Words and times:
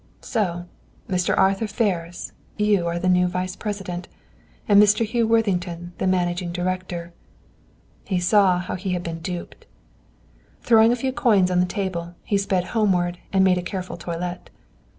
"So, 0.23 0.65
Mr. 1.07 1.37
Arthur 1.37 1.67
Ferris, 1.67 2.31
you 2.57 2.87
are 2.87 2.97
the 2.97 3.07
new 3.07 3.27
vice 3.27 3.55
president, 3.55 4.07
and 4.67 4.81
Mr. 4.81 5.05
Hugh 5.05 5.27
Worthington 5.27 5.93
the 5.99 6.07
managing 6.07 6.51
director." 6.51 7.13
He 8.05 8.19
saw 8.19 8.57
how 8.57 8.73
he 8.73 8.93
had 8.93 9.03
been 9.03 9.19
duped. 9.19 9.67
Throwing 10.63 10.91
a 10.91 10.95
few 10.95 11.11
coins 11.13 11.51
on 11.51 11.59
the 11.59 11.67
table, 11.67 12.15
he 12.23 12.39
sped 12.39 12.63
homeward 12.73 13.19
and 13.31 13.43
made 13.43 13.59
a 13.59 13.61
careful 13.61 13.95
toilet. 13.95 14.49